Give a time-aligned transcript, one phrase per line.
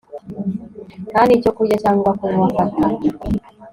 [1.11, 3.07] nta nicyo kurya cyangwa kunywa afata